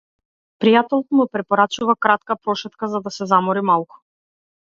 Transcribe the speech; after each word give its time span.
Пријателот 0.63 1.15
му 1.17 1.25
препорачува 1.35 1.95
кратка 2.07 2.37
прошетка, 2.47 2.91
за 2.95 3.03
да 3.09 3.13
се 3.17 3.27
замори 3.35 3.65
малку. 3.73 4.01